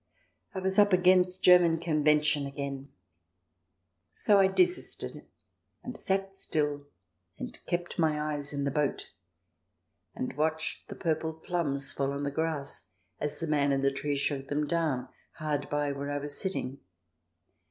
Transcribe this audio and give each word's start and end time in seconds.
I 0.55 0.59
was 0.59 0.79
up 0.79 0.93
against 0.93 1.43
German 1.43 1.77
convention 1.77 2.47
again! 2.47 2.89
So 4.15 4.39
I 4.39 4.47
desisted, 4.47 5.27
and 5.83 5.95
sat 5.95 6.33
still 6.33 6.87
and 7.37 7.63
kept 7.67 7.99
my 7.99 8.19
eyes 8.19 8.51
in 8.51 8.63
the 8.63 8.71
boat, 8.71 9.11
and 10.15 10.35
watched 10.35 10.87
the 10.89 10.95
purple 10.95 11.33
plums 11.35 11.93
fall 11.93 12.13
on 12.13 12.23
the 12.23 12.31
grass 12.31 12.93
as 13.19 13.37
the 13.39 13.45
man 13.45 13.71
in 13.71 13.81
the 13.81 13.91
tree 13.93 14.15
shook 14.15 14.47
them 14.47 14.65
down 14.65 15.07
hard 15.33 15.69
by 15.69 15.91
where 15.91 16.09
I 16.09 16.17
was 16.17 16.35
sitting. 16.35 16.79